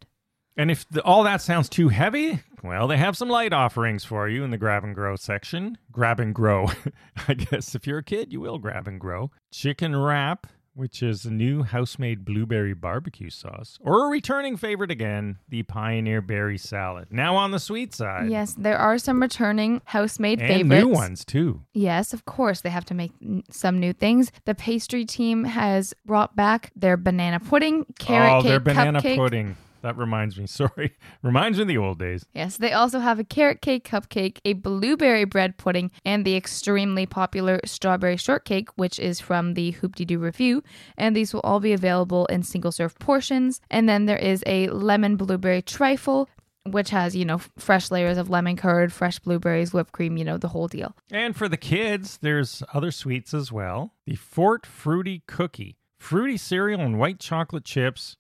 And 0.56 0.70
if 0.70 0.88
the, 0.90 1.02
all 1.04 1.24
that 1.24 1.42
sounds 1.42 1.68
too 1.70 1.90
heavy, 1.90 2.40
well, 2.64 2.88
they 2.88 2.98
have 2.98 3.18
some 3.18 3.30
light 3.30 3.54
offerings 3.54 4.04
for 4.06 4.30
you 4.30 4.44
in 4.44 4.52
the 4.52 4.58
grab 4.58 4.84
and 4.84 4.94
grow 4.94 5.16
section. 5.16 5.78
Grab 5.92 6.20
and 6.20 6.34
grow. 6.34 6.70
I 7.28 7.34
guess 7.34 7.74
if 7.76 7.88
you're 7.88 8.00
a 8.00 8.04
kid, 8.04 8.32
you 8.32 8.40
will 8.40 8.60
grab 8.60 8.88
and 8.88 9.00
grow. 9.00 9.32
Chicken 9.52 9.96
wrap, 9.96 10.46
which 10.76 11.02
is 11.02 11.26
a 11.26 11.32
new 11.32 11.64
house-made 11.64 12.24
blueberry 12.24 12.74
barbecue 12.76 13.30
sauce, 13.32 13.78
or 13.82 14.06
a 14.06 14.10
returning 14.10 14.56
favorite 14.58 14.92
again, 14.92 15.38
the 15.50 15.64
Pioneer 15.64 16.22
Berry 16.22 16.58
Salad. 16.60 17.08
Now 17.12 17.36
on 17.36 17.50
the 17.52 17.60
sweet 17.60 17.94
side. 17.94 18.30
Yes, 18.30 18.54
there 18.56 18.78
are 18.78 18.98
some 19.00 19.22
returning 19.22 19.82
house-made 19.86 20.40
And 20.40 20.48
favorites. 20.50 20.84
new 20.86 20.88
ones 20.90 21.26
too. 21.26 21.62
Yes, 21.74 22.14
of 22.14 22.26
course, 22.26 22.62
they 22.62 22.70
have 22.70 22.86
to 22.86 22.94
make 22.94 23.12
n- 23.24 23.44
some 23.50 23.80
new 23.80 23.94
things. 23.94 24.32
The 24.46 24.54
pastry 24.56 25.06
team 25.06 25.44
has 25.46 25.94
brought 26.06 26.36
back 26.36 26.72
their 26.76 26.96
banana 26.98 27.40
pudding, 27.40 27.86
carrot 28.00 28.34
oh, 28.34 28.42
cake, 28.42 28.50
their 28.50 28.60
banana 28.60 29.02
cupcake. 29.02 29.16
pudding. 29.18 29.58
That 29.84 29.98
reminds 29.98 30.40
me. 30.40 30.48
Sorry, 30.54 30.96
reminds 31.22 31.58
me 31.58 31.64
of 31.64 31.68
the 31.68 31.78
old 31.78 32.00
days. 32.00 32.26
Yes, 32.34 32.58
they 32.58 32.72
also 32.72 33.00
have 33.00 33.20
a 33.20 33.24
carrot 33.24 33.62
cake 33.62 33.88
cupcake, 33.88 34.40
a 34.44 34.54
blueberry 34.54 35.26
bread 35.26 35.58
pudding, 35.58 35.92
and 36.04 36.26
the 36.26 36.36
extremely 36.36 37.06
popular 37.06 37.60
strawberry 37.66 38.18
shortcake, 38.18 38.70
which 38.76 38.98
is 38.98 39.20
from 39.20 39.54
the 39.54 39.72
Hoop-Dee-Doo 39.72 40.18
Revue. 40.18 40.62
And 40.98 41.16
these 41.16 41.34
will 41.34 41.42
all 41.42 41.60
be 41.60 41.74
available 41.74 42.26
in 42.28 42.44
single 42.44 42.72
serve 42.72 42.98
portions. 42.98 43.62
And 43.70 43.88
then 43.88 44.06
there 44.06 44.18
is 44.18 44.42
a 44.48 44.70
lemon 44.70 45.18
blueberry 45.18 45.62
trifle, 45.62 46.30
which 46.66 46.90
has, 46.92 47.14
you 47.14 47.26
know, 47.26 47.42
fresh 47.58 47.92
layers 47.92 48.18
of 48.18 48.30
lemon 48.30 48.56
curd, 48.56 48.94
fresh 48.94 49.20
blueberries, 49.20 49.74
whipped 49.74 49.92
cream, 49.92 50.16
you 50.16 50.24
know, 50.24 50.38
the 50.38 50.48
whole 50.48 50.70
deal. 50.70 50.96
And 51.12 51.36
for 51.36 51.50
the 51.50 51.58
kids, 51.58 52.20
there's 52.22 52.64
other 52.74 52.92
sweets 52.92 53.34
as 53.34 53.52
well. 53.52 53.94
The 54.06 54.16
Fort 54.16 54.66
Fruity 54.66 55.24
Cookie, 55.28 55.78
fruity 56.00 56.38
cereal 56.38 56.80
and 56.80 56.98
white 56.98 57.20
chocolate 57.20 57.66
chips. 57.66 58.16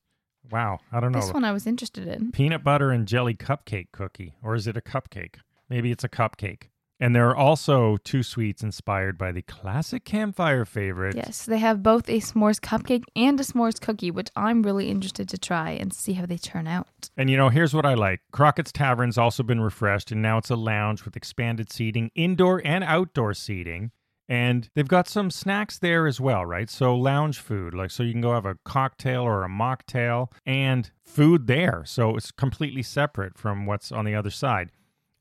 Wow, 0.51 0.79
I 0.91 1.00
don't 1.00 1.12
know. 1.12 1.21
This 1.21 1.33
one 1.33 1.45
I 1.45 1.51
was 1.51 1.65
interested 1.65 2.07
in. 2.07 2.31
Peanut 2.31 2.63
butter 2.63 2.91
and 2.91 3.07
jelly 3.07 3.33
cupcake 3.33 3.91
cookie, 3.91 4.33
or 4.43 4.55
is 4.55 4.67
it 4.67 4.77
a 4.77 4.81
cupcake? 4.81 5.35
Maybe 5.69 5.91
it's 5.91 6.03
a 6.03 6.09
cupcake. 6.09 6.69
And 7.00 7.15
there 7.15 7.27
are 7.27 7.35
also 7.35 7.97
two 7.97 8.23
sweets 8.23 8.63
inspired 8.63 9.17
by 9.17 9.31
the 9.31 9.41
classic 9.41 10.05
campfire 10.05 10.63
favorite. 10.63 11.15
Yes, 11.15 11.45
they 11.45 11.57
have 11.57 11.83
both 11.83 12.07
a 12.07 12.19
s'mores 12.19 12.62
cupcake 12.62 13.03
and 13.15 13.38
a 13.39 13.43
s'mores 13.43 13.81
cookie, 13.81 14.12
which 14.12 14.29
I'm 14.35 14.63
really 14.63 14.89
interested 14.89 15.27
to 15.29 15.38
try 15.38 15.71
and 15.71 15.91
see 15.91 16.13
how 16.13 16.25
they 16.25 16.38
turn 16.38 16.67
out. 16.67 17.09
And 17.17 17.29
you 17.29 17.35
know, 17.35 17.50
here's 17.50 17.73
what 17.73 17.85
I 17.85 17.95
like 17.95 18.21
Crockett's 18.31 18.71
Tavern's 18.71 19.17
also 19.17 19.43
been 19.43 19.59
refreshed, 19.59 20.12
and 20.12 20.21
now 20.21 20.38
it's 20.38 20.50
a 20.50 20.55
lounge 20.55 21.03
with 21.03 21.17
expanded 21.17 21.71
seating, 21.71 22.09
indoor 22.15 22.62
and 22.63 22.83
outdoor 22.83 23.33
seating. 23.33 23.91
And 24.29 24.69
they've 24.73 24.87
got 24.87 25.07
some 25.07 25.29
snacks 25.29 25.77
there 25.77 26.07
as 26.07 26.21
well, 26.21 26.45
right? 26.45 26.69
So 26.69 26.95
lounge 26.95 27.39
food, 27.39 27.73
like 27.73 27.91
so 27.91 28.03
you 28.03 28.13
can 28.13 28.21
go 28.21 28.33
have 28.33 28.45
a 28.45 28.57
cocktail 28.63 29.21
or 29.21 29.43
a 29.43 29.49
mocktail 29.49 30.31
and 30.45 30.89
food 31.03 31.47
there. 31.47 31.83
So 31.85 32.15
it's 32.15 32.31
completely 32.31 32.83
separate 32.83 33.37
from 33.37 33.65
what's 33.65 33.91
on 33.91 34.05
the 34.05 34.15
other 34.15 34.29
side. 34.29 34.71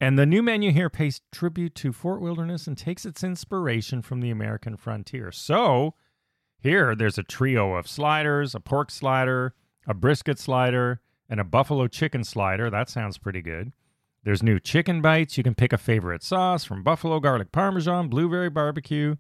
And 0.01 0.19
the 0.19 0.27
new 0.27 0.43
menu 0.43 0.73
here 0.73 0.91
pays 0.91 1.21
tribute 1.31 1.75
to 1.77 1.93
Fort 1.93 2.21
Wilderness 2.21 2.67
and 2.67 2.77
takes 2.77 3.05
its 3.05 3.23
inspiration 3.23 4.03
from 4.03 4.21
the 4.21 4.31
American 4.31 4.77
frontier. 4.77 5.31
So 5.31 5.95
here 6.59 6.95
there's 6.95 7.19
a 7.19 7.25
trio 7.25 7.75
of 7.75 7.89
sliders, 7.89 8.55
a 8.55 8.61
pork 8.61 8.91
slider, 8.91 9.55
a 9.87 9.95
brisket 9.95 10.39
slider, 10.39 11.01
and 11.29 11.41
a 11.41 11.45
buffalo 11.45 11.87
chicken 11.89 12.25
slider. 12.25 12.71
That 12.71 12.89
sounds 12.89 13.19
pretty 13.19 13.43
good. 13.43 13.73
There's 14.25 14.43
new 14.43 14.61
chicken 14.61 15.03
bites. 15.03 15.37
You 15.37 15.43
can 15.43 15.57
pick 15.57 15.73
a 15.73 15.79
favorite 15.79 16.23
sauce 16.23 16.65
from 16.65 16.85
buffalo 16.85 17.19
garlic 17.19 17.51
parmesan, 17.51 18.09
blueberry 18.09 18.51
barbecue, 18.51 19.17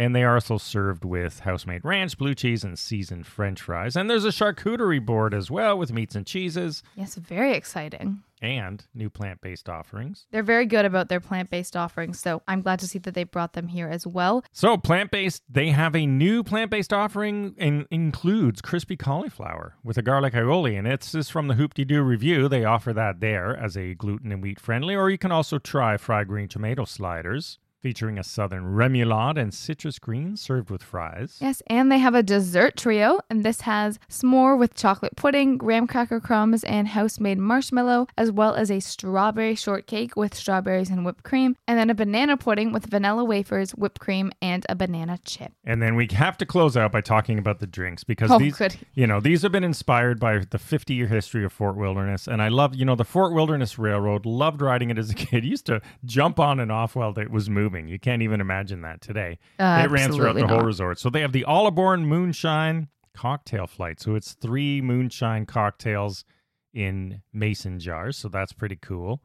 and 0.00 0.16
they 0.16 0.24
are 0.24 0.34
also 0.36 0.56
served 0.56 1.04
with 1.04 1.40
house-made 1.40 1.84
ranch, 1.84 2.16
blue 2.16 2.34
cheese, 2.34 2.64
and 2.64 2.78
seasoned 2.78 3.26
french 3.26 3.60
fries. 3.60 3.96
And 3.96 4.08
there's 4.08 4.24
a 4.24 4.28
charcuterie 4.28 5.04
board 5.04 5.34
as 5.34 5.50
well 5.50 5.76
with 5.76 5.92
meats 5.92 6.14
and 6.14 6.26
cheeses 6.26 6.82
Yes, 6.96 7.16
very 7.16 7.52
exciting. 7.52 8.22
and 8.40 8.86
new 8.94 9.10
plant-based 9.10 9.68
offerings. 9.68 10.24
They're 10.30 10.42
very 10.42 10.64
good 10.64 10.86
about 10.86 11.10
their 11.10 11.20
plant 11.20 11.50
based 11.50 11.76
offerings, 11.76 12.18
so 12.18 12.40
I'm 12.48 12.62
glad 12.62 12.78
to 12.78 12.88
see 12.88 12.98
that 13.00 13.12
they 13.12 13.24
brought 13.24 13.52
them 13.52 13.68
here 13.68 13.88
as 13.88 14.06
well. 14.06 14.42
So, 14.52 14.78
plant 14.78 15.10
based, 15.10 15.42
they 15.50 15.68
have 15.68 15.94
a 15.94 16.06
new 16.06 16.42
plant 16.42 16.70
based 16.70 16.94
offering 16.94 17.54
and 17.58 17.86
includes 17.90 18.62
crispy 18.62 18.96
cauliflower 18.96 19.74
with 19.84 19.98
a 19.98 20.02
garlic 20.02 20.32
aioli. 20.32 20.78
And 20.78 20.86
it's 20.88 21.12
this 21.12 21.28
from 21.28 21.48
the 21.48 21.54
Hoop-Dee-Doo 21.56 22.02
Revue. 22.02 22.48
They 22.48 22.64
offer 22.64 22.94
that 22.94 23.20
there 23.20 23.54
as 23.54 23.76
a 23.76 23.92
gluten 23.92 24.32
and 24.32 24.42
wheat 24.42 24.58
friendly. 24.58 24.94
Or 24.94 25.10
you 25.10 25.18
can 25.18 25.30
also 25.30 25.58
try 25.58 25.98
fried 25.98 26.28
green 26.28 26.48
tomato 26.48 26.86
sliders 26.86 27.58
featuring 27.80 28.18
a 28.18 28.24
southern 28.24 28.64
remoulade 28.74 29.38
and 29.38 29.54
citrus 29.54 29.98
greens 29.98 30.40
served 30.40 30.70
with 30.70 30.82
fries. 30.82 31.38
Yes, 31.40 31.62
and 31.66 31.90
they 31.90 31.98
have 31.98 32.14
a 32.14 32.22
dessert 32.22 32.76
trio, 32.76 33.20
and 33.30 33.44
this 33.44 33.62
has 33.62 33.98
s'more 34.08 34.58
with 34.58 34.74
chocolate 34.74 35.16
pudding, 35.16 35.56
graham 35.56 35.86
cracker 35.86 36.20
crumbs, 36.20 36.62
and 36.64 36.88
house 36.88 37.18
made 37.18 37.38
marshmallow, 37.38 38.06
as 38.18 38.30
well 38.30 38.54
as 38.54 38.70
a 38.70 38.80
strawberry 38.80 39.54
shortcake 39.54 40.16
with 40.16 40.34
strawberries 40.34 40.90
and 40.90 41.04
whipped 41.04 41.22
cream, 41.24 41.56
and 41.66 41.78
then 41.78 41.90
a 41.90 41.94
banana 41.94 42.36
pudding 42.36 42.72
with 42.72 42.86
vanilla 42.86 43.24
wafers, 43.24 43.70
whipped 43.72 44.00
cream, 44.00 44.30
and 44.42 44.66
a 44.68 44.74
banana 44.74 45.18
chip. 45.24 45.52
And 45.64 45.80
then 45.80 45.94
we 45.94 46.06
have 46.12 46.36
to 46.38 46.46
close 46.46 46.76
out 46.76 46.92
by 46.92 47.00
talking 47.00 47.38
about 47.38 47.60
the 47.60 47.66
drinks 47.66 48.04
because 48.04 48.30
Oh, 48.30 48.38
these, 48.38 48.56
good. 48.56 48.76
you 48.94 49.06
know, 49.06 49.20
these 49.20 49.42
have 49.42 49.52
been 49.52 49.64
inspired 49.64 50.20
by 50.20 50.38
the 50.50 50.58
50 50.58 50.94
year 50.94 51.06
history 51.06 51.44
of 51.44 51.52
Fort 51.52 51.76
Wilderness. 51.76 52.26
And 52.28 52.42
I 52.42 52.48
love, 52.48 52.74
you 52.74 52.84
know, 52.84 52.94
the 52.94 53.04
Fort 53.04 53.32
Wilderness 53.32 53.78
Railroad, 53.78 54.26
loved 54.26 54.60
riding 54.60 54.90
it 54.90 54.98
as 54.98 55.10
a 55.10 55.14
kid. 55.14 55.44
Used 55.50 55.66
to 55.66 55.80
jump 56.04 56.38
on 56.38 56.60
and 56.60 56.70
off 56.70 56.94
while 56.94 57.16
it 57.18 57.30
was 57.30 57.48
moving. 57.50 57.69
You 57.88 57.98
can't 57.98 58.22
even 58.22 58.40
imagine 58.40 58.82
that 58.82 59.00
today. 59.00 59.38
Uh, 59.58 59.82
it 59.84 59.90
ran 59.90 60.12
throughout 60.12 60.36
the 60.36 60.46
whole 60.46 60.62
resort. 60.62 60.98
So 60.98 61.10
they 61.10 61.20
have 61.20 61.32
the 61.32 61.44
Oliborn 61.48 62.04
Moonshine 62.04 62.88
cocktail 63.14 63.66
flight. 63.66 64.00
So 64.00 64.14
it's 64.14 64.32
three 64.34 64.80
moonshine 64.80 65.46
cocktails 65.46 66.24
in 66.72 67.22
mason 67.32 67.78
jars. 67.78 68.16
So 68.16 68.28
that's 68.28 68.52
pretty 68.52 68.76
cool. 68.76 69.22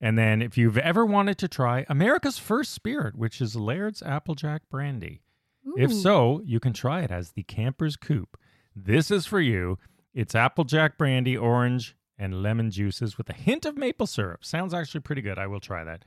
And 0.00 0.18
then 0.18 0.42
if 0.42 0.58
you've 0.58 0.78
ever 0.78 1.06
wanted 1.06 1.38
to 1.38 1.48
try 1.48 1.86
America's 1.88 2.38
First 2.38 2.72
Spirit, 2.72 3.16
which 3.16 3.40
is 3.40 3.56
Laird's 3.56 4.02
Applejack 4.02 4.62
Brandy. 4.70 5.22
If 5.76 5.92
so, 5.92 6.40
you 6.44 6.60
can 6.60 6.72
try 6.72 7.02
it 7.02 7.10
as 7.10 7.32
the 7.32 7.42
Camper's 7.42 7.96
Coupe. 7.96 8.36
This 8.74 9.10
is 9.10 9.26
for 9.26 9.40
you. 9.40 9.78
It's 10.14 10.34
Applejack 10.34 10.96
Brandy, 10.96 11.36
orange, 11.36 11.96
and 12.18 12.42
lemon 12.42 12.70
juices 12.70 13.18
with 13.18 13.28
a 13.28 13.34
hint 13.34 13.66
of 13.66 13.76
maple 13.76 14.06
syrup. 14.06 14.44
Sounds 14.44 14.72
actually 14.72 15.00
pretty 15.00 15.22
good. 15.22 15.38
I 15.38 15.46
will 15.46 15.60
try 15.60 15.84
that. 15.84 16.04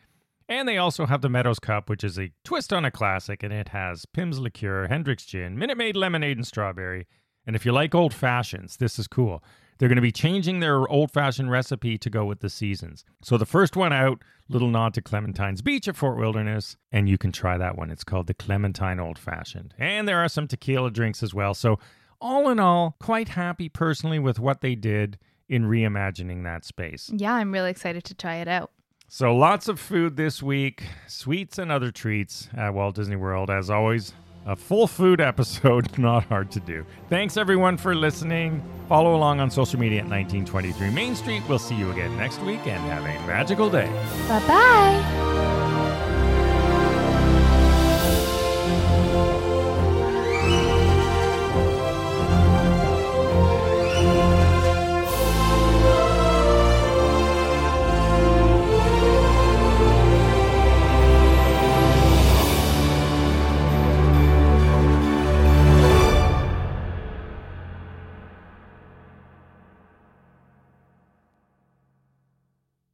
And 0.50 0.68
they 0.68 0.80
also 0.80 1.06
have 1.06 1.22
the 1.22 1.30
Meadows 1.30 1.60
Cup, 1.60 1.90
which 1.90 2.04
is 2.04 2.18
a 2.18 2.32
twist 2.44 2.74
on 2.74 2.84
a 2.84 2.90
classic, 2.90 3.44
and 3.44 3.54
it 3.54 3.70
has 3.70 4.08
Pimm's 4.08 4.40
Liqueur, 4.40 4.88
Hendrick's 4.88 5.26
Gin, 5.26 5.60
Minute 5.60 5.78
Maid 5.78 5.96
Lemonade, 5.96 6.38
and 6.38 6.48
Strawberry. 6.48 7.06
And 7.46 7.56
if 7.56 7.68
you 7.68 7.72
like 7.72 7.94
old 7.94 8.16
fashions, 8.16 8.78
this 8.78 8.98
is 8.98 9.08
cool. 9.08 9.44
They're 9.78 9.88
going 9.88 9.96
to 9.98 10.02
be 10.02 10.12
changing 10.12 10.60
their 10.60 10.88
old 10.90 11.12
fashioned 11.12 11.52
recipe 11.52 12.00
to 12.00 12.10
go 12.10 12.26
with 12.26 12.40
the 12.40 12.50
seasons. 12.50 13.06
So 13.22 13.38
the 13.38 13.46
first 13.46 13.76
one 13.78 13.94
out, 13.94 14.24
little 14.50 14.68
nod 14.70 14.96
to 14.96 15.04
Clementine's 15.04 15.62
Beach 15.62 15.88
at 15.88 15.96
Fort 15.96 16.18
Wilderness, 16.18 16.78
and 16.92 17.08
you 17.08 17.20
can 17.20 17.32
try 17.32 17.58
that 17.60 17.78
one. 17.78 17.92
It's 17.92 18.04
called 18.04 18.26
the 18.26 18.34
Clementine 18.34 19.00
Old 19.00 19.20
Fashioned. 19.20 19.76
And 19.78 20.08
there 20.08 20.20
are 20.20 20.28
some 20.28 20.48
tequila 20.48 20.90
drinks 20.90 21.22
as 21.22 21.34
well. 21.34 21.54
So, 21.54 21.80
all 22.20 22.50
in 22.50 22.60
all, 22.60 22.98
quite 23.00 23.30
happy 23.30 23.70
personally 23.70 24.20
with 24.20 24.40
what 24.40 24.60
they 24.60 24.76
did 24.76 25.18
in 25.48 25.64
reimagining 25.64 26.44
that 26.44 26.66
space. 26.66 27.10
Yeah, 27.14 27.36
I'm 27.36 27.52
really 27.54 27.72
excited 27.72 28.04
to 28.06 28.16
try 28.16 28.38
it 28.38 28.48
out. 28.50 28.72
So 29.12 29.36
lots 29.36 29.68
of 29.68 29.80
food 29.80 30.16
this 30.16 30.42
week, 30.44 30.84
sweets 31.08 31.58
and 31.58 31.72
other 31.72 31.90
treats 31.92 32.48
at 32.56 32.76
Walt 32.76 32.96
Disney 32.96 33.16
World. 33.16 33.50
As 33.50 33.72
always, 33.72 34.14
a 34.46 34.56
full 34.56 34.86
food 34.86 35.20
episode, 35.32 35.98
not 35.98 36.26
hard 36.26 36.52
to 36.52 36.60
do. 36.60 36.86
Thanks 37.10 37.36
everyone 37.36 37.76
for 37.76 37.96
listening. 37.96 38.64
Follow 38.88 39.16
along 39.16 39.40
on 39.40 39.50
social 39.50 39.80
media 39.80 40.00
at 40.00 40.10
1923 40.10 40.92
Main 40.92 41.16
Street. 41.16 41.42
We'll 41.50 41.58
see 41.58 41.76
you 41.76 41.90
again 41.92 42.16
next 42.18 42.40
week 42.42 42.66
and 42.68 42.82
have 42.92 43.04
a 43.04 43.28
magical 43.28 43.70
day. 43.70 43.88
Bye 44.28 44.48
bye. 44.48 45.29